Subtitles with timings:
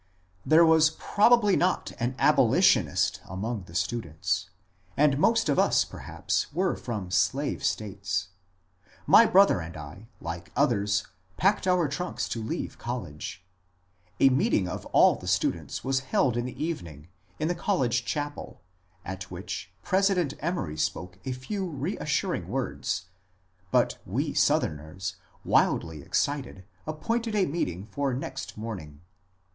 [0.43, 4.49] There was probably not an abolitionist among the students,
[4.97, 8.29] and most of us perhaps were from slave States.
[9.05, 11.05] My brother and I, like others,
[11.37, 13.45] packed our trunks to leave college.
[14.19, 17.09] A meeting of all the students was held in the evening—
[17.39, 18.63] in the college chapel—
[19.05, 23.05] at which President Emory spoke a few re assuring words;
[23.69, 29.01] but we Southerners, wildly excited, appointed a meeting for next morning.